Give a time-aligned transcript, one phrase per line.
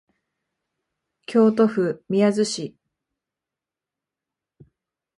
[1.27, 2.73] 京都府宮津市